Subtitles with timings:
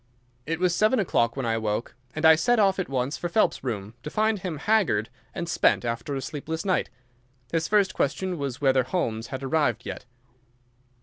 [0.47, 3.63] It was seven o'clock when I awoke, and I set off at once for Phelps's
[3.63, 6.89] room, to find him haggard and spent after a sleepless night.
[7.51, 10.05] His first question was whether Holmes had arrived yet.